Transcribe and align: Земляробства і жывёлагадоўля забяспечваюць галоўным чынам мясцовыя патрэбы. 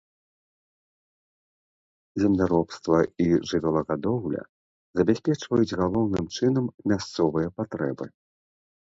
Земляробства 2.21 2.97
і 3.25 3.27
жывёлагадоўля 3.49 4.43
забяспечваюць 5.01 5.77
галоўным 5.81 6.25
чынам 6.39 6.65
мясцовыя 6.93 7.47
патрэбы. 7.61 8.05